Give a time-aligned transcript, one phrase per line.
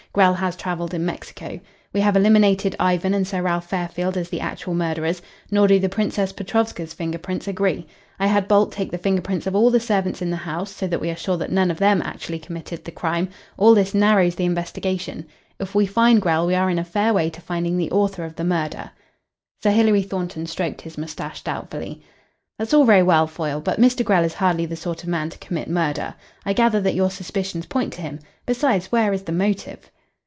[0.13, 1.57] Grell has travelled in Mexico.
[1.93, 5.21] We have eliminated Ivan and Sir Ralph Fairfield as the actual murderers.
[5.49, 7.87] Nor do the Princess Petrovska's finger prints agree.
[8.19, 10.85] I had Bolt take the finger prints of all the servants in the house, so
[10.85, 13.29] that we are sure that none of them actually committed the crime.
[13.55, 15.27] All this narrows the investigation.
[15.61, 18.35] If we find Grell we are in a fair way to finding the author of
[18.35, 18.91] the murder."
[19.63, 22.01] Sir Hilary Thornton stroked his moustache doubtfully.
[22.59, 24.03] "That's all very well, Foyle, but Mr.
[24.03, 26.15] Grell is hardly the sort of man to commit murder.
[26.45, 28.19] I gather that your suspicions point to him.
[28.45, 29.89] Besides, where is the motive?"